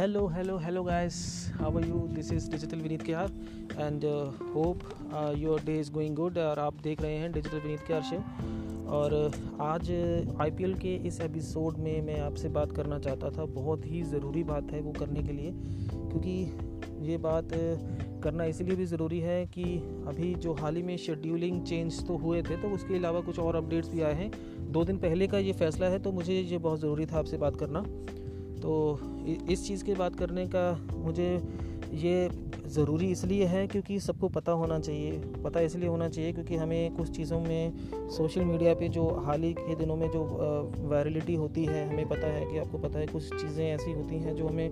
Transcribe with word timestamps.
hello 0.00 0.20
hello 0.28 0.56
hello 0.56 0.82
guys. 0.82 1.16
How 1.58 1.70
are 1.76 1.80
you? 1.86 1.98
This 2.16 2.28
is 2.34 2.44
digital 2.52 2.80
Vineet 2.82 3.02
के 3.08 3.12
and 3.80 4.04
hope 4.52 4.84
your 5.38 5.60
day 5.64 5.78
is 5.80 5.90
going 5.92 6.14
good 6.16 6.38
और 6.38 6.58
आप 6.58 6.74
देख 6.82 7.02
रहे 7.02 7.16
हैं 7.16 7.30
डिजिटल 7.32 7.58
विनीत 7.58 7.80
के 7.90 8.00
शो 8.02 8.16
और 8.98 9.14
uh, 9.14 9.60
आज 9.60 9.90
आईपीएल 10.40 10.74
के 10.74 10.94
इस 11.08 11.20
एपिसोड 11.20 11.78
में 11.78 12.00
मैं 12.06 12.18
आपसे 12.20 12.48
बात 12.48 12.72
करना 12.72 12.98
चाहता 12.98 13.30
था। 13.30 13.44
बहुत 13.56 13.84
ही 13.86 14.02
ज़रूरी 14.02 14.44
बात 14.44 14.70
है 14.72 14.80
वो 14.80 14.92
करने 14.98 15.22
के 15.22 15.32
लिए 15.32 15.52
क्योंकि 15.52 17.10
ये 17.10 17.16
बात 17.26 17.52
uh, 17.52 18.22
करना 18.22 18.44
इसलिए 18.44 18.76
भी 18.76 18.86
ज़रूरी 18.86 19.18
है 19.20 19.44
कि 19.46 19.64
अभी 20.08 20.34
जो 20.46 20.52
हाल 20.52 20.76
ही 20.76 20.82
में 20.82 20.96
शेड्यूलिंग 20.96 21.62
चेंज 21.64 22.06
तो 22.06 22.16
हुए 22.16 22.42
थे 22.42 22.56
तो 22.62 22.70
उसके 22.74 22.96
अलावा 22.96 23.20
कुछ 23.28 23.38
और 23.38 23.56
अपडेट्स 23.56 23.88
भी 23.88 24.00
आए 24.02 24.14
हैं। 24.14 24.30
दो 24.72 24.84
दिन 24.84 24.96
पहले 24.96 25.26
का 25.26 25.38
ये 25.38 25.52
फैसला 25.60 25.86
है 25.86 25.98
तो 25.98 26.12
मुझे 26.12 26.40
ये 26.40 26.58
बहुत 26.58 26.80
ज़रूरी 26.80 27.06
था 27.06 27.18
आपसे 27.18 27.36
बात 27.36 27.56
करना। 27.56 27.84
तो 28.62 28.98
इस 29.50 29.66
चीज़ 29.66 29.84
की 29.84 29.94
बात 29.94 30.16
करने 30.16 30.46
का 30.46 30.70
मुझे 30.96 31.30
ये 31.94 32.28
ज़रूरी 32.66 33.06
इसलिए 33.06 33.44
है 33.44 33.66
क्योंकि 33.66 33.98
सबको 34.00 34.28
पता 34.28 34.52
होना 34.52 34.78
चाहिए, 34.78 35.12
पता 35.44 35.60
इसलिए 35.60 35.88
होना 35.88 36.08
चाहिए 36.08 36.32
क्योंकि 36.32 36.56
हमें 36.56 36.96
कुछ 36.96 37.10
चीज़ों 37.10 37.40
में 37.40 38.08
सोशल 38.10 38.44
मीडिया 38.44 38.74
पे 38.74 38.88
जो 38.88 39.06
हाल 39.26 39.42
ही 39.42 39.52
के 39.52 39.74
दिनों 39.74 39.96
में 39.96 40.10
जो 40.10 40.22
वायरलिटी 40.82 41.34
होती 41.34 41.64
है, 41.64 41.88
हमें 41.88 42.08
पता 42.08 42.26
है 42.26 42.44
कि 42.46 42.58
आपको 42.58 42.78
पता 42.78 42.98
है 42.98 43.06
कुछ 43.06 43.34
चीज़ें 43.34 43.64
ऐसी 43.66 43.92
होती 43.92 44.18
हैं 44.18 44.36
जो 44.36 44.48
हमें 44.48 44.68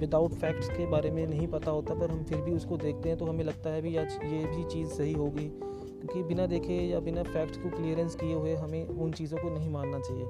विदाउट 0.00 0.34
फैक्ट्स 0.34 0.68
के 0.68 0.86
बारे 0.86 1.10
में 1.10 1.26
नहीं 1.26 1.48
पता 1.48 1.70
होता 1.70 1.94
पर 1.94 2.10
हम 2.10 2.22
फिर 2.24 2.38
भी 2.38 2.52
उसको 2.52 2.76
देखते 2.76 3.08
हैं 3.08 3.18
तो 3.18 3.26
हमें 3.26 3.44
लगता 3.44 3.70
है 3.70 3.82
भी 3.82 3.96
आज 3.96 4.18
ये 4.24 4.44
भी 4.46 4.64
चीज़ 4.70 4.88
सही 4.88 5.12
होगी। 5.12 5.50
क्योंकि 6.00 6.22
बिना 6.22 6.46
देखे 6.46 6.74
या 6.74 7.00
बिना 7.00 7.22
फैक्ट्स 7.22 7.58
को 7.58 7.70
क्लियरेंस 7.70 8.14
किए 8.14 8.34
हुए 8.34 8.54
हमें 8.54 8.86
उन 8.86 9.12
चीज़ों 9.12 9.38
को 9.38 9.50
नहीं 9.50 9.70
मानना 9.70 9.98
चाहिए। 9.98 10.24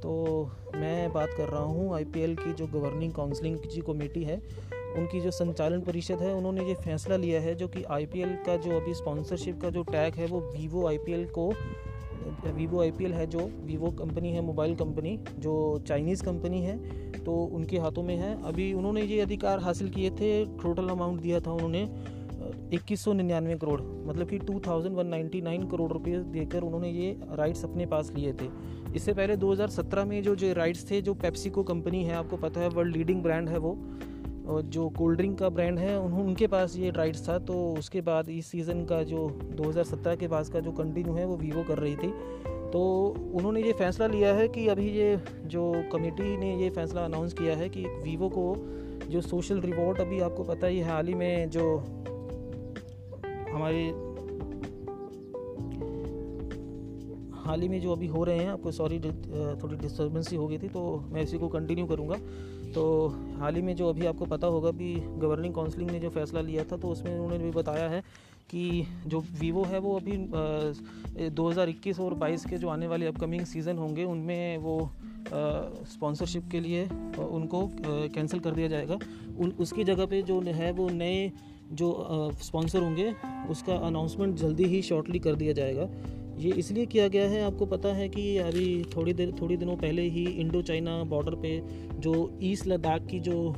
तो 0.00 0.50
मैं 0.76 1.12
बात 1.12 1.30
कर 1.36 1.48
रहा 1.48 1.62
हूँ 1.62 1.94
आई 1.94 2.04
की 2.14 2.52
जो 2.52 2.66
गवर्निंग 2.66 3.12
काउंसलिंग 3.12 3.56
की 3.58 3.80
कमेटी 3.82 4.22
है, 4.24 4.36
उनकी 4.98 5.20
जो 5.20 5.30
संचालन 5.30 5.80
परिषद 5.80 6.20
है, 6.20 6.32
उन्होंने 6.34 6.64
ये 6.64 6.74
फैसला 6.74 7.16
लिया 7.16 7.40
है 7.40 7.54
जो 7.54 7.68
कि 7.68 7.82
आईपीएल 7.84 8.36
का 8.46 8.56
जो 8.56 8.76
अभी 8.80 8.94
स्पॉन्सरशिप 8.94 9.60
का 9.62 9.70
जो 9.70 9.82
टैग 9.82 10.14
है, 10.14 10.26
वो 10.26 10.40
वीवो 10.40 10.86
आईपीएल 10.88 11.26
को 11.28 11.52
वीवो 12.46 12.80
आईपीएल 12.80 13.12
है 13.12 13.26
जो 13.26 13.38
वीवो 13.64 13.90
कंपनी 13.90 14.32
है 14.32 14.40
मोबाइल 14.40 14.74
कंपनी 14.74 15.18
जो 15.38 15.52
चाइनीज़ 15.88 16.24
कंपनी 16.24 16.60
है 16.62 16.76
तो 17.24 17.32
उनके 17.32 17.78
हाथों 17.78 18.02
में 18.02 18.16
है। 18.16 18.32
अभी 18.44 18.72
उन्होंने 18.72 19.02
ये 19.02 19.20
अधिकार 19.20 19.58
हासिल 19.58 19.90
किए 19.90 20.10
थे 20.10 20.30
टोटल 20.62 20.88
अमाउंट 20.88 21.20
दिया 21.20 21.40
था 21.40 21.52
उन्होंने। 21.52 21.84
इक्कीस 22.72 23.04
सौ 23.04 23.12
निन्यानवे 23.12 23.54
करोड़ 23.54 23.80
मतलब 23.80 24.28
कि 24.28 24.38
two 24.38 24.60
thousand 24.66 24.96
one 24.96 25.06
ninety 25.06 25.40
nine 25.40 25.66
crore 25.68 25.90
रुपये 25.92 26.18
देकर 26.32 26.62
उन्होंने 26.62 26.90
ये 26.90 27.16
राइट्स 27.32 27.64
अपने 27.64 27.86
पास 27.86 28.10
लिए 28.14 28.32
थे। 28.32 28.48
इससे 28.96 29.12
पहले 29.12 29.36
2017 29.36 30.04
में 30.04 30.22
जो 30.22 30.34
जो 30.36 30.52
राइट्स 30.52 30.90
थे, 30.90 31.00
जो 31.02 31.14
पेप्सिको 31.14 31.62
कंपनी 31.62 32.02
है, 32.04 32.14
आपको 32.14 32.36
पता 32.36 32.60
है 32.60 32.68
वर्ल्ड 32.68 32.96
लीडिंग 32.96 33.22
ब्रांड 33.22 33.48
है 33.48 33.58
वो, 33.58 33.76
और 34.48 34.62
जो 34.62 34.88
कोल्ड 34.88 35.16
ड्रिंक 35.18 35.38
का 35.38 35.48
ब्रांड 35.48 35.78
है 35.78 35.98
उनके 36.00 36.46
पास 36.46 36.76
ये 36.76 36.90
राइट्स 36.90 37.28
था 37.28 37.38
तो 37.40 37.54
उसके 37.74 38.00
बाद 38.00 38.28
इस 38.28 38.46
सीज़न 38.46 38.84
का 38.84 39.02
जो 39.02 39.26
2017 39.56 40.16
के 40.16 40.28
पास 40.28 40.48
का 40.48 40.60
जो 40.60 40.72
कंटिन्यू 40.72 41.14
है, 41.14 41.24
वो 41.26 41.36
वीवो 41.36 41.62
कर 41.62 41.78
रही 41.78 41.96
थी। 41.96 42.10
तो 42.72 42.82
उन्होंने 43.34 43.62
ये 43.62 43.72
फैसला 43.72 44.06
लिया 44.06 44.34
है 44.34 44.48
कि 44.48 44.66
अभी 44.68 44.88
ये, 44.90 45.16
जो 45.44 45.72
कमेटी 45.92 46.36
ने 46.36 46.54
ये 46.56 46.70
फैसला 46.70 47.04
अनाउंस 47.04 47.32
किया 47.32 47.56
है 47.56 47.68
कि 47.68 47.84
वीवो 48.02 48.28
को 48.28 48.54
जो 49.10 49.20
सोशल 49.20 49.60
रिवॉर्ड 49.60 50.00
अभी 50.00 50.20
आपको 50.20 50.44
पता 50.44 50.66
ही, 50.66 50.80
हाल 50.80 51.06
ही 51.06 51.14
में 51.14 51.50
जो 51.50 51.64
हमारे 53.56 53.84
हाल 57.40 57.60
ही 57.60 57.68
में 57.68 57.80
जो 57.80 57.92
अभी 57.92 58.06
हो 58.08 58.22
रहे 58.24 58.38
हैं, 58.38 58.48
आपको 58.48 58.70
सॉरी 58.72 58.98
थोड़ी 59.00 59.76
डिस्टर्बेंस 59.76 60.30
ही 60.30 60.36
हो 60.36 60.46
गई 60.48 60.58
थी 60.58 60.68
तो 60.68 60.82
मैं 61.12 61.22
इसी 61.22 61.38
को 61.38 61.48
कंटिन्यू 61.48 61.86
करूँगा। 61.86 62.16
तो 62.74 62.84
हाल 63.38 63.54
ही 63.54 63.62
में 63.62 63.74
जो 63.76 63.88
अभी 63.88 64.06
आपको 64.06 64.24
पता 64.26 64.46
होगा 64.46 64.70
भी 64.72 64.94
गवर्निंग 65.18 65.54
काउंसलिंग 65.54 65.90
ने 65.90 66.00
जो 66.00 66.10
फैसला 66.10 66.40
लिया 66.40 66.64
था 66.64 66.76
तो 66.76 66.88
उसमें 66.88 67.12
उन्होंने 67.12 67.38
भी 67.38 67.50
बताया 67.50 67.88
है 67.88 68.02
कि 68.50 68.86
जो 69.06 69.20
वीवो 69.40 69.62
है, 69.64 69.78
वो 69.78 69.96
अभी 69.96 70.16
हज़ार 71.40 71.68
इक्कीस 71.68 72.00
और 72.00 72.14
बाईस 72.14 72.44
के 72.44 72.58
जो 72.58 72.68
आने 72.68 72.86
वाले 72.86 73.06
अपकमिंग 73.06 73.44
सीज़न 73.46 73.78
होंगे, 73.78 74.04
उनमें 74.04 74.58
वो 74.58 74.78
स्पॉन्सरशिप 75.92 76.48
के 76.50 76.60
लिए 76.60 76.84
उनको 77.30 77.68
कैंसिल 78.14 78.40
कर 78.40 78.50
दिया 78.50 78.68
जाएगा। 78.68 78.98
उन, 79.38 79.50
उसकी 79.60 79.84
जगह 79.84 80.06
पे 80.06 80.22
जो 80.22 80.40
है, 80.42 80.72
वो 80.72 80.88
नए 80.90 81.30
जो 81.72 82.30
स्पॉन्सर 82.42 82.82
होंगे, 82.82 83.12
उसका 83.50 83.74
अनाउंसमेंट 83.86 84.36
जल्दी 84.36 84.64
ही 84.64 84.82
शॉर्टली 84.82 85.18
कर 85.18 85.34
दिया 85.34 85.52
जाएगा। 85.52 85.88
ये 86.38 86.50
इसलिए 86.52 86.86
किया 86.86 87.08
गया 87.08 87.28
है, 87.28 87.42
आपको 87.44 87.66
पता 87.66 87.88
है 87.88 88.08
कि 88.08 88.36
अभी 88.38 88.84
थोड़ी 88.96 89.12
देर, 89.12 89.32
थोड़ी 89.40 89.56
दिनों 89.56 89.76
पहले 89.76 90.02
ही 90.02 90.24
इंडो 90.24 90.62
चाइना 90.62 91.02
बॉर्डर 91.04 91.34
पे 91.34 91.60
जो 92.00 92.38
ईस्ट 92.42 92.66
लद्दाख 92.66 93.06
की 93.06 93.20
जो 93.20 93.54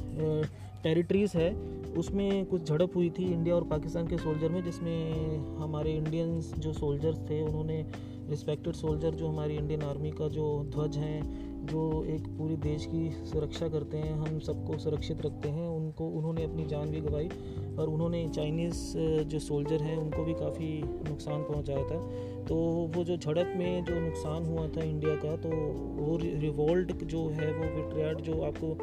टेरिटरीज़ 0.82 1.36
है, 1.36 1.54
उसमें 1.94 2.44
कुछ 2.46 2.68
झड़प 2.68 2.96
हुई 2.96 3.10
थी 3.10 3.24
इंडिया 3.24 3.54
और 3.54 3.64
पाकिस्तान 3.64 4.06
के 4.06 4.18
सोल्जर 4.18 4.48
में, 4.48 4.62
जिसमें 4.64 5.56
हमारे 5.58 5.92
इंडियंस 5.92 6.52
जो 6.58 6.72
सोल्जर्स 6.72 7.18
थे, 7.20 7.42
उन्होंने 7.42 7.84
रिस्पेक्टेड 8.30 8.74
सोल्जर 8.74 9.14
जो 9.14 9.28
हमारी 9.28 9.54
इंडियन 9.54 9.82
आर्मी 9.82 10.10
का 10.10 10.28
जो 10.28 10.46
ध्वज 10.70 10.96
हैं 10.96 11.57
जो 11.64 12.04
एक 12.04 12.26
पूरी 12.28 12.56
देश 12.56 12.86
की 12.86 13.10
सुरक्षा 13.26 13.68
करते 13.68 13.98
हैं, 13.98 14.12
हम 14.14 14.38
सबको 14.38 14.78
सुरक्षित 14.78 15.22
रखते 15.26 15.48
हैं। 15.48 15.68
उनको, 15.68 16.08
उन्होंने 16.08 16.44
अपनी 16.44 16.66
जान 16.66 16.90
भी 16.90 17.00
गंवाई 17.00 17.28
और 17.78 17.88
उन्होंने 17.88 18.28
चाइनीज़ 18.28 18.96
जो 19.24 19.38
सोल्जर 19.38 19.82
हैं, 19.82 19.96
उनको 19.96 20.24
भी 20.24 20.34
काफ़ी 20.34 20.82
नुकसान 20.84 21.42
पहुँचाया 21.42 21.82
था। 21.82 22.00
तो 22.44 22.54
वो 22.94 23.04
जो 23.04 23.16
झड़प 23.16 23.52
में 23.56 23.84
जो 23.84 23.94
नुकसान 23.94 24.44
हुआ 24.46 24.66
था 24.68 24.82
इंडिया 24.82 25.14
का 25.14 25.36
तो 25.36 25.48
वो 26.02 26.16
रिवोल्ट 26.16 26.92
जो 27.04 27.26
है, 27.28 27.52
वो 27.52 27.64
विट्रियाड 27.76 28.20
जो 28.20 28.40
आपको 28.42 28.76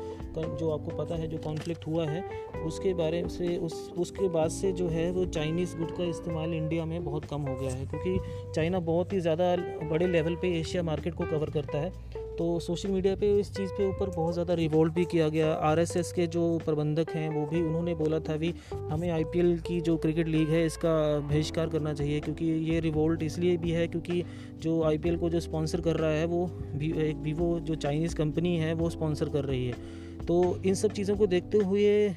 जो 0.58 0.70
आपको 0.72 0.98
पता 0.98 1.16
है, 1.16 1.28
जो 1.28 1.38
कॉन्फ्लिक्ट 1.38 1.88
हुआ 1.88 2.06
है, 2.06 2.24
उसके 2.66 2.94
बारे 2.94 3.24
से, 3.30 3.58
उस, 3.58 3.92
उसके 3.98 4.28
बाद 4.30 4.50
से 4.50 4.72
जो 4.72 4.88
है, 4.88 5.12
वो 5.12 5.26
चाइनीज़ 5.26 5.78
गुड 5.78 5.92
का 5.92 6.04
इस्तेमाल 6.04 6.54
इंडिया 6.54 6.86
में 6.86 7.04
बहुत 7.06 7.26
कम 7.26 7.42
हो 7.42 7.56
गया 7.56 7.72
है। 7.72 7.86
क्योंकि 7.86 8.20
चाइना 8.56 8.80
बहुत 8.80 9.14
ही 9.14 9.20
ज़्यादा 9.20 9.56
बड़े 9.90 10.08
लेवल 10.08 10.36
पे 10.36 10.60
एशिया 10.60 10.84
मार्केट 10.84 11.14
को 11.14 11.24
कवर 11.24 11.50
करता 11.50 11.78
है। 11.78 11.92
तो 12.38 12.60
सोशल 12.60 12.90
मीडिया 12.90 13.16
पे 13.16 13.28
इस 13.40 13.52
चीज़ 13.54 13.72
पे 13.72 13.88
ऊपर 13.88 14.10
बहुत 14.16 14.34
ज़्यादा 14.34 14.54
रिवोल्ट 14.54 14.94
भी 14.94 15.06
किया 15.06 15.28
गया। 15.30 15.52
आरएसएस 15.64 16.12
के 16.14 16.26
जो 16.28 16.42
प्रबंधक 16.66 17.10
हैं, 17.10 17.30
वो 17.30 17.46
भी 17.46 17.62
उन्होंने 17.62 17.94
बोला 17.96 18.20
था 18.20 18.36
भी, 18.38 18.54
हमें 18.74 19.10
आईपीएल 19.10 19.58
की 19.60 19.80
जो 19.82 19.98
क्रिकेट 19.98 20.28
लीग 20.28 20.50
है, 20.50 20.66
इसका 20.66 20.96
बहिष्कार 21.20 21.70
करना 21.70 21.94
चाहिए, 21.94 22.20
क्योंकि 22.20 22.46
ये 22.72 22.80
रिवोल्ट 22.80 23.24
इसलिए 23.24 23.58
भी 23.58 23.72
है 23.72 23.88
क्योंकि 23.88 24.24
जो 24.60 24.82
आईपीएल 24.84 25.18
को 25.18 25.30
जो 25.30 25.40
स्पॉन्सर 25.40 25.82
कर 25.82 25.96
रहा 25.96 26.12
है, 26.12 26.26
वो 26.26 26.50
एक 26.82 27.18
वीवो 27.18 27.60
जो 27.60 27.76
चाइनीज़ 27.76 28.16
कंपनी 28.16 28.56
है, 28.58 28.74
वो 28.74 28.90
स्पॉन्सर 28.90 29.30
कर 29.30 29.46
रही 29.46 29.66
है। 29.66 30.04
तो 30.28 30.36
इन 30.66 30.74
सब 30.74 30.92
चीज़ों 30.92 31.16
को 31.18 31.28
देखते 31.28 31.58
हुए 31.58 32.16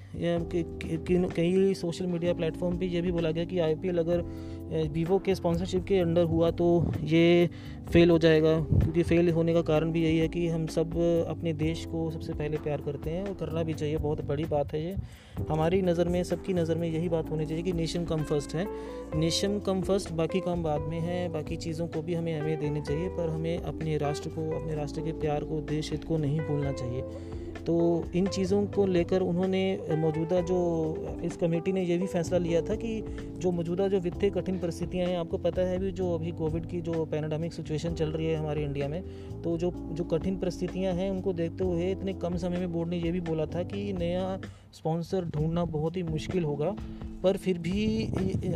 कई 1.31 1.75
सोशल 1.75 2.07
मीडिया 2.07 2.35
प्लेटफॉर्म 2.35 2.79
पे 2.79 2.87
ये 2.87 3.01
भी 3.01 3.13
बोला 3.13 3.31
गया 3.31 3.45
कि 3.45 3.59
आईपीएल 3.59 3.99
अगर 3.99 4.23
वीवो 4.93 5.19
के 5.19 5.35
स्पॉन्सरशिप 5.35 5.85
के 5.85 5.99
अंडर 5.99 6.23
हुआ 6.25 6.51
तो 6.51 6.67
ये 7.03 7.49
फेल 7.93 8.11
हो 8.11 8.19
जाएगा। 8.19 8.55
क्योंकि 8.61 9.03
फेल 9.03 9.31
होने 9.31 9.55
का 9.55 9.63
कारण 9.63 9.93
भी 9.93 10.03
यही 10.05 10.19
है 10.19 10.29
कि 10.29 10.47
हम 10.49 10.67
सब 10.67 10.97
अपने 11.29 11.53
देश 11.55 11.85
को 11.87 12.11
सबसे 12.11 12.33
पहले 12.33 12.57
प्यार 12.59 12.81
करते 12.81 13.11
हैं 13.11 13.25
और 13.25 13.35
करना 13.35 13.63
भी 13.63 13.75
चाहिए। 13.75 13.97
बहुत 13.97 14.25
बड़ी 14.25 14.45
बात 14.45 14.73
है 14.73 14.85
ये। 14.85 14.97
हमारी 15.51 15.81
नज़र 15.83 16.09
में, 16.09 16.23
सबकी 16.25 16.55
नज़र 16.55 16.77
में 16.77 16.89
यही 16.89 17.09
बात 17.09 17.31
होनी 17.31 17.47
चाहिए 17.47 17.63
कि 17.63 17.73
नेशन 17.73 18.05
कम 18.05 18.23
फ़र्स्ट 18.23 18.55
है। 18.55 18.67
नेशन 19.17 19.59
कम 19.67 19.81
फ़र्स्ट 19.83 20.13
बाकी 20.13 20.41
काम 20.41 20.63
बाद 20.63 20.81
में 20.81 21.01
है, 21.01 21.29
बाकी 21.29 21.57
चीज़ों 21.57 21.87
को 21.87 22.03
भी 22.03 22.15
हमें 22.15 22.41
हमें 22.41 22.59
देनी 22.61 22.81
चाहिए, 22.81 23.09
पर 23.09 23.29
हमें 23.31 23.59
अपने 23.59 23.97
राष्ट्र 23.99 24.31
को, 24.31 24.51
अपने 24.61 24.75
राष्ट्र 24.75 25.01
के 25.01 25.13
प्यार 25.21 25.45
को, 25.45 25.61
देश 25.67 25.91
हित 25.93 26.05
को 26.05 26.17
नहीं 26.17 26.41
भूलना 26.41 26.73
चाहिए। 26.73 27.03
तो 27.67 28.05
इन 28.15 28.27
चीज़ों 28.27 28.65
को 28.67 28.87
लेकर 28.87 29.21
उन्होंने 29.21 29.97
मौजूदा 29.97 30.41
जो 30.41 30.59
इस 31.25 31.37
कमेटी 31.37 31.73
ने 31.73 31.83
यह 31.83 31.99
भी 31.99 32.07
फैसला 32.07 32.39
लिया 32.39 32.61
था 32.63 32.75
कि 32.75 33.01
जो 33.39 33.51
मौजूदा 33.53 33.89
जो 33.89 34.01
वित्तीय 34.01 34.31
कठिन 34.31 34.59
परिस्थितियाँ 34.59 35.07
हैं, 35.07 35.17
आपको 35.19 35.39
पता 35.39 35.63
है 35.63 35.79
भी 35.79 35.91
जो 35.93 36.13
अभी 36.15 36.33
कोविड 36.33 36.67
की 36.67 36.81
जो 36.81 37.05
पैनाडामिक 37.05 37.53
सिचुएशन 37.53 37.95
चल 37.95 38.13
रही 38.13 38.27
है 38.27 38.37
हमारे 38.37 38.65
इंडिया 38.65 38.89
में 38.89 39.03
तो 39.43 39.57
जो 39.59 39.71
जो 39.93 40.05
कठिन 40.05 40.37
परिस्थितियाँ 40.37 40.95
हैं 40.95 41.11
उनको 41.11 41.33
देखते 41.33 41.65
हुए 41.65 41.91
इतने 41.93 42.13
कम 42.15 42.37
समय 42.37 42.59
में 42.59 42.73
बोर्ड 42.73 42.91
ने 42.91 42.97
यह 42.97 43.13
भी 43.13 43.21
बोला 43.21 43.47
था 43.47 43.63
कि 43.63 43.93
नया 43.93 44.39
स्पॉन्सर 44.73 45.25
ढूंढना 45.25 45.65
बहुत 45.67 45.97
ही 45.97 46.03
मुश्किल 46.03 46.45
होगा। 46.45 46.75
पर 47.23 47.37
फिर 47.37 47.59
भी 47.59 48.05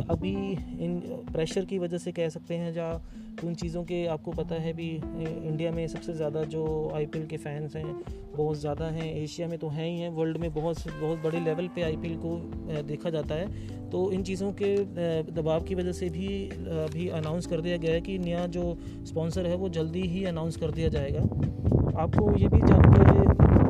अभी 0.09 0.35
इन 0.79 0.99
प्रेशर 1.31 1.65
की 1.65 1.79
वजह 1.79 1.97
से 1.97 2.11
कह 2.11 2.29
सकते 2.29 2.55
हैं, 2.55 2.73
या 2.75 3.01
उन 3.43 3.55
चीज़ों 3.55 3.83
के 3.83 4.05
आपको 4.07 4.31
पता 4.31 4.55
है 4.55 4.73
भी 4.73 4.89
इंडिया 4.89 5.71
में 5.71 5.87
सबसे 5.87 6.13
ज़्यादा 6.13 6.43
जो 6.45 6.65
आईपीएल 6.95 7.25
के 7.27 7.37
फ़ैन्स 7.37 7.75
हैं, 7.75 7.95
बहुत 8.35 8.57
ज़्यादा 8.57 8.85
हैं। 8.87 9.13
एशिया 9.13 9.47
में 9.47 9.57
तो 9.59 9.67
हैं 9.69 9.85
ही 9.85 9.99
हैं 9.99 10.09
वर्ल्ड 10.11 10.37
में 10.37 10.53
बहुत 10.53 10.87
बहुत 10.89 11.19
बड़े 11.19 11.39
लेवल 11.39 11.67
पे 11.75 11.81
आईपीएल 11.81 12.15
को 12.17 12.35
देखा 12.83 13.09
जाता 13.09 13.35
है। 13.35 13.89
तो 13.89 14.11
इन 14.11 14.23
चीज़ों 14.23 14.51
के 14.53 14.75
दबाव 15.31 15.63
की 15.63 15.75
वजह 15.75 15.91
से 15.91 16.09
भी 16.09 16.27
अभी 16.77 17.07
अनाउंस 17.11 17.47
कर 17.47 17.61
दिया 17.61 17.77
गया 17.77 17.93
है 17.93 18.01
कि 18.01 18.17
नया 18.19 18.45
जो 18.49 18.77
स्पॉन्सर 19.07 19.47
है, 19.47 19.55
वो 19.55 19.69
जल्दी 19.71 20.01
ही 20.07 20.23
अनाउंस 20.25 20.57
कर 20.57 20.71
दिया 20.71 20.89
जाएगा। 20.89 21.21
आपको 21.97 22.31
ये 22.37 22.47
भी 22.47 22.59
जानकर 22.59 23.62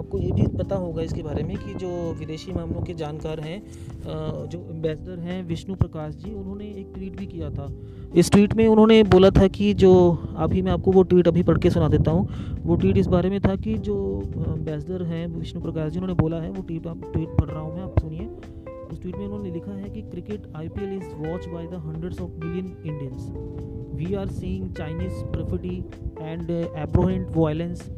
आपको 0.00 0.18
ये 0.18 0.30
भी 0.32 0.46
पता 0.58 0.76
होगा 0.78 1.02
इसके 1.02 1.22
बारे 1.22 1.42
में 1.42 1.56
कि 1.56 1.74
जो 1.76 1.90
विदेशी 2.18 2.52
मामलों 2.52 2.82
के 2.82 2.94
जानकार 2.94 3.40
हैं 3.40 3.62
जो 4.04 4.58
एम्बेसडर 4.70 5.18
हैं 5.20 5.42
विष्णु 5.46 5.74
प्रकाश 5.76 6.14
जी, 6.14 6.34
उन्होंने 6.34 6.64
एक 6.70 6.92
ट्वीट 6.94 7.16
भी 7.18 7.26
किया 7.26 7.50
था। 7.50 7.68
इस 8.14 8.30
ट्वीट 8.30 8.54
में 8.54 8.66
उन्होंने 8.68 9.02
बोला 9.10 9.30
था 9.30 9.46
कि 9.48 9.72
जो 9.74 9.92
अभी 10.38 10.62
मैं 10.62 10.72
आपको 10.72 10.92
वो 10.92 11.02
ट्वीट 11.04 11.28
अभी 11.28 11.42
पढ़ 11.42 11.58
के 11.58 11.70
सुना 11.70 11.88
देता 11.88 12.10
हूँ। 12.10 12.62
वो 12.62 12.76
ट्वीट 12.76 12.96
इस 12.96 13.06
बारे 13.08 13.30
में 13.30 13.40
था 13.40 13.54
कि 13.56 13.74
जो 13.80 13.98
एम्बेसडर 14.46 15.02
हैं 15.04 15.26
विष्णु 15.28 15.62
प्रकाश 15.62 15.92
जी, 15.92 15.98
उन्होंने 15.98 16.20
बोला 16.22 16.40
है, 16.40 16.50
वो 16.50 16.62
ट्वीट 16.62 16.86
आप 16.86 17.10
ट्वीट 17.12 17.28
पढ़ 17.40 17.48
रहा 17.50 17.60
हूँ 17.60 17.74
मैं, 17.76 17.82
आप 17.82 17.98
सुनिए। 18.00 18.28
उस 18.92 19.00
ट्वीट 19.00 19.16
में 19.16 19.24
उन्होंने 19.24 19.50
लिखा 19.50 19.72
है 19.72 19.88
कि 19.90 20.00
cricket 20.02 20.46
I 20.56 20.68
P 20.68 20.84
L 20.84 20.96
is 20.96 21.14
watch 21.18 21.46
by 21.48 21.66
the 21.66 21.82
hundreds 21.84 22.20
of 22.20 22.30
million 22.44 22.66
Indians 22.86 23.30
we 23.96 24.14
are 24.14 24.28
seeing 24.28 24.72
Chinese 24.76 25.22
perfidy 25.32 25.76
and 26.20 26.50
abhorrent 26.50 27.26
violence 27.36 27.88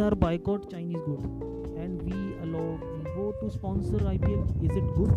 are 0.00 0.14
boycott 0.14 0.70
Chinese 0.70 0.98
good 0.98 1.78
and 1.78 2.02
we 2.02 2.12
allow 2.42 2.58
Vivo 2.58 3.30
to 3.40 3.48
sponsor 3.48 4.06
I 4.06 4.18
P 4.18 4.32
L 4.32 4.38
is 4.64 4.78
it 4.78 4.84
good 4.84 5.10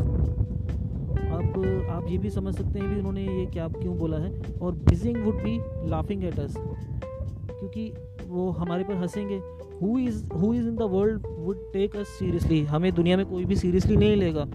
अब 1.19 1.87
आप 1.89 2.05
ये 2.09 2.17
भी 2.17 2.29
समझ 2.29 2.55
सकते 2.55 2.79
हैं 2.79 2.89
भी 2.89 2.95
उन्होंने 2.95 3.21
ये 3.21 3.45
क्या, 3.45 3.67
क्यों 3.67 3.97
बोला 3.97 4.17
है। 4.17 4.31
और 4.61 4.71
Beijing 4.71 5.17
would 5.17 5.43
be 5.43 5.59
laughing 5.89 6.23
at 6.23 6.39
us 6.39 6.53
क्योंकि 6.57 7.93
वो 8.27 8.49
हमारे 8.49 8.83
पर 8.83 8.93
हंसेंगे। 8.93 9.41
Who 9.81 9.97
is 9.99 10.23
who 10.33 10.53
is 10.53 10.67
in 10.67 10.75
the 10.75 10.81
world 10.81 11.27
would 11.37 11.57
take 11.73 11.95
us 11.95 12.07
seriously 12.07 12.63
हमें 12.63 12.93
दुनिया 12.95 13.17
में 13.17 13.25
कोई 13.25 13.45
भी 13.45 13.55
सीरियसली 13.55 13.97
नहीं 13.97 14.15
लेगा। 14.15 14.47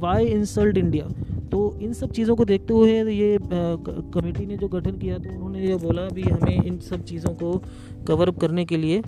वाई 0.00 0.26
इंसल्ट 0.26 0.76
इंडिया 0.76 1.06
तो 1.52 1.58
इन 1.82 1.92
सब 1.92 2.12
चीज़ों 2.12 2.36
को 2.36 2.44
देखते 2.44 2.74
हुए 2.74 3.12
ये 3.12 3.38
कमेटी 3.42 4.46
ने 4.46 4.56
जो 4.56 4.68
गठन 4.68 4.98
किया 4.98 5.18
तो 5.18 5.30
उन्होंने 5.30 5.66
ये 5.66 5.76
बोला 5.78 6.02
भी 6.14 6.22
हमें 6.22 6.64
इन 6.64 6.78
सब 6.80 7.04
चीज़ों 7.04 7.34
को 7.34 7.52
कवर 8.08 8.28
अप 8.28 8.38
करने 8.40 8.64
के 8.64 8.76
लिए 8.76 9.02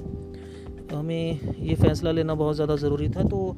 हमें 0.93 1.39
ये 1.61 1.75
फ़ैसला 1.75 2.11
लेना 2.11 2.35
बहुत 2.35 2.55
ज़्यादा 2.55 2.77
ज़रूरी 2.77 3.09
था। 3.09 3.23
तो 3.25 3.57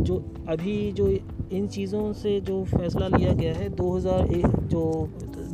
जो 0.00 0.16
अभी 0.48 0.92
जो 0.92 1.06
इन 1.52 1.66
चीज़ों 1.68 2.12
से 2.14 2.40
जो 2.40 2.62
फ़ैसला 2.64 3.06
लिया 3.08 3.32
गया 3.32 3.54
है 3.54 3.68
2001 3.76 4.46
जो 4.70 4.82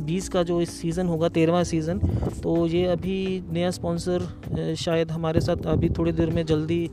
20 0.07 0.27
का 0.29 0.43
जो 0.43 0.59
इस 0.61 0.69
सीज़न 0.81 1.07
होगा, 1.07 1.29
तेरहवा 1.29 1.63
सीज़न 1.63 1.99
तो 2.43 2.65
ये 2.67 2.85
अभी 2.87 3.17
नया 3.51 3.71
स्पॉन्सर 3.71 4.75
शायद 4.75 5.11
हमारे 5.11 5.41
साथ 5.41 5.65
अभी 5.67 5.89
थोड़ी 5.89 6.11
देर 6.11 6.29
में 6.29 6.45
जल्दी 6.45 6.89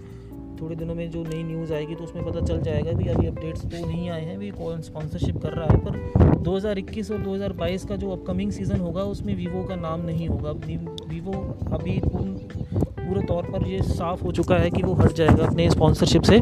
थोड़े 0.61 0.77
दिनों 0.77 0.95
में 0.95 1.11
जो 1.11 1.23
नई 1.25 1.43
न्यूज़ 1.45 1.73
आएगी 1.73 1.95
तो 1.95 2.05
उसमें 2.05 2.25
पता 2.25 2.41
चल 2.47 2.61
जाएगा 2.63 2.93
भी 2.93 3.09
अभी 3.09 3.27
अपडेट्स 3.27 3.63
तो 3.63 3.87
नहीं 3.87 4.09
आए 4.11 4.25
हैं 4.25 4.39
भी 4.39 4.51
कौन 4.53 4.81
स्पॉन्सरशिप 4.83 5.43
कर 5.43 5.53
रहा 5.53 5.67
है, 5.67 5.77
पर 5.79 6.39
2021 6.41 7.11
और 7.11 7.19
2022 7.21 7.85
का 7.85 7.97
जो 7.97 8.11
अपकमिंग 8.11 8.51
सीज़न 8.53 8.81
होगा, 8.81 9.03
उसमें 9.05 9.35
वीवो 9.37 9.63
का 9.65 9.77
नाम 9.79 10.05
नहीं 10.07 10.29
होगा। 10.29 10.51
वीवो 10.51 11.33
अभी 11.73 12.01
पूरे 12.05 13.23
तौर 13.27 13.45
पर 13.45 13.67
ये 13.67 13.83
साफ़ 13.83 14.23
हो 14.25 14.33
चुका 14.33 14.57
है 14.57 14.71
कि 14.71 14.83
वो 14.83 14.93
हट 14.95 15.13
जाएगा 15.13 15.45
अपने 15.47 15.69
स्पॉन्सरशिप 15.71 16.23
से। 16.23 16.41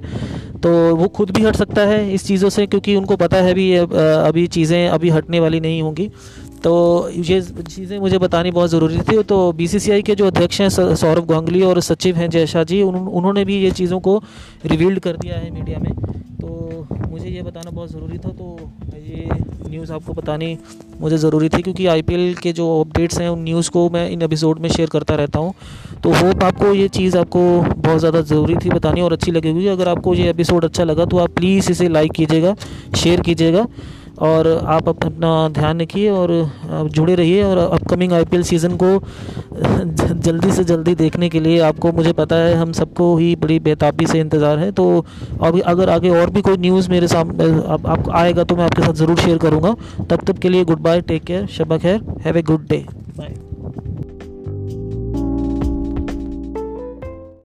तो 0.62 0.70
वो 0.96 1.08
खुद 1.10 1.30
भी 1.30 1.42
हट 1.44 1.56
सकता 1.56 1.82
है 1.86 2.12
इस 2.14 2.26
चीज़ों 2.26 2.48
से, 2.48 2.66
क्योंकि 2.66 2.96
उनको 2.96 3.16
पता 3.16 3.36
है 3.38 3.54
भी 3.54 3.74
अभी 3.74 4.46
चीज़ें 4.48 4.88
अभी 4.88 5.10
हटने 5.10 5.40
वाली 5.40 5.60
नहीं 5.60 5.82
होंगी। 5.82 6.10
तो 6.58 7.08
ये 7.10 7.40
चीज़ें 7.43 7.99
मुझे 7.99 8.19
बतानी 8.19 8.50
बहुत 8.50 8.70
ज़रूरी 8.70 8.99
थी। 9.00 9.22
तो 9.25 9.40
बीसीसीआई 9.52 10.02
के 10.02 10.14
जो 10.14 10.26
अध्यक्ष 10.26 10.60
हैं 10.60 10.69
सौरभ 10.70 11.26
गांगुली 11.26 11.62
और 11.62 11.81
सचिव 11.82 12.16
हैं 12.16 12.31
जय 12.31 12.46
शाह 12.46 12.64
जी 12.64 12.82
उन, 12.82 12.94
उन्होंने 12.94 13.44
भी 13.44 13.56
ये 13.56 13.70
चीज़ों 13.72 14.00
को 14.00 14.20
रिवील्ड 14.66 14.99
कर 15.00 15.16
दिया 15.16 15.37
है 15.37 15.50
मीडिया 15.50 15.78
में। 15.78 15.93
तो 16.40 16.87
मुझे 17.08 17.28
ये 17.28 17.43
बताना 17.43 17.70
बहुत 17.70 17.90
ज़रूरी 17.90 18.19
था 18.19 18.31
तो 18.31 18.56
ये 18.99 19.28
न्यूज़ 19.70 19.93
आपको 19.93 20.12
बतानी 20.12 20.56
मुझे 21.00 21.16
ज़रूरी 21.19 21.49
थी 21.49 21.60
क्योंकि 21.62 21.87
आईपीएल 21.87 22.34
के 22.34 22.52
जो 22.52 22.69
अपडेट्स 22.81 23.19
हैं 23.20 23.28
उन 23.28 23.43
न्यूज़ 23.43 23.70
को 23.70 23.88
मैं 23.90 24.08
इन 24.11 24.22
एपिसोड 24.22 24.58
में 24.58 24.69
शेयर 24.69 24.88
करता 24.88 25.14
रहता 25.14 25.38
हूँ। 25.38 25.52
तो 26.02 26.12
होप 26.12 26.43
आपको 26.44 26.72
ये 26.75 26.88
चीज़ 26.90 27.16
आपको 27.19 27.40
बहुत 27.61 27.99
ज़्यादा 27.99 28.20
ज़रूरी 28.22 28.56
थी 28.64 28.70
बतानी 28.70 29.00
और 29.00 29.12
अच्छी 29.12 29.31
लगेगी। 29.31 29.66
अगर 29.69 29.88
आपको 29.88 30.14
ये 30.14 30.28
एपिसोड 30.31 30.64
अच्छा 30.64 30.84
लगा 30.84 31.04
तो 31.04 31.19
आप 31.19 31.31
प्लीज़ 31.37 31.70
इसे 31.72 31.88
लाइक 31.88 32.12
कीजिएगा 32.12 32.54
शेयर 32.96 33.20
कीजिएगा। 33.20 33.66
और 34.20 34.46
आप 34.68 34.88
अपना 34.88 35.32
ध्यान 35.50 35.80
रखिए 35.80 36.08
और 36.10 36.30
जुड़े 36.90 37.14
रहिए 37.14 37.42
और 37.44 37.58
अपकमिंग 37.58 38.12
आईपीएल 38.12 38.42
सीज़न 38.42 38.76
को 38.76 38.98
जल्दी 40.20 40.52
से 40.52 40.64
जल्दी 40.64 40.94
देखने 40.94 41.28
के 41.28 41.40
लिए 41.40 41.60
आपको 41.62 41.92
मुझे 41.92 42.12
पता 42.14 42.36
है 42.36 42.54
हम 42.54 42.72
सबको 42.72 43.16
ही 43.16 43.34
बड़ी 43.36 43.58
बेताबी 43.60 44.06
से 44.06 44.20
इंतज़ार 44.20 44.58
है। 44.58 44.70
तो 44.72 45.04
अभी 45.42 45.60
अगर 45.72 45.90
आगे 45.90 46.10
और 46.10 46.30
भी 46.30 46.42
कोई 46.42 46.56
न्यूज़ 46.58 46.90
मेरे 46.90 47.08
सामने 47.08 47.50
आप, 47.66 48.08
आएगा 48.10 48.44
तो 48.44 48.56
मैं 48.56 48.64
आपके 48.64 48.82
साथ 48.82 48.92
ज़रूर 48.94 49.18
शेयर 49.18 49.38
करूँगा। 49.38 49.74
तब 50.00 50.24
तक 50.26 50.38
के 50.38 50.48
लिए 50.48 50.64
गुड 50.64 50.80
बाय 50.80 51.00
टेक 51.02 51.24
केयर 51.24 51.46
शबा 51.48 51.78
खैर 51.78 52.00
have 52.24 52.36
a 52.36 52.42
good 52.42 52.68
day 52.68 52.84
bye 53.18 53.47